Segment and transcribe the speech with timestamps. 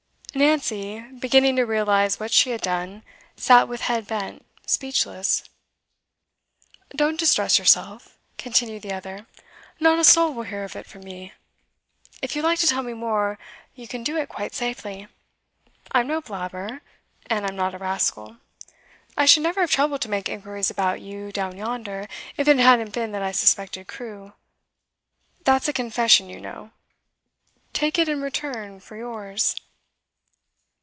[0.33, 3.03] Nancy, beginning to realise what she had done,
[3.35, 5.43] sat with head bent, speechless.
[6.95, 9.25] 'Don't distress yourself,' continued the other.
[9.81, 11.33] 'Not a soul will hear of it from me.
[12.21, 13.39] If you like to tell me more,
[13.75, 15.09] you can do it quite safely;
[15.91, 16.79] I'm no blabber,
[17.25, 18.37] and I'm not a rascal.
[19.17, 22.07] I should never have troubled to make inquiries about you, down yonder,
[22.37, 24.31] if it hadn't been that I suspected Crewe.
[25.43, 26.71] That's a confession, you know;
[27.73, 29.57] take it in return for yours.